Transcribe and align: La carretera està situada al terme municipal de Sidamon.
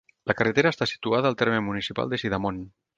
La 0.29 0.35
carretera 0.39 0.71
està 0.75 0.87
situada 0.93 1.31
al 1.33 1.39
terme 1.45 1.63
municipal 1.69 2.13
de 2.15 2.25
Sidamon. 2.25 2.63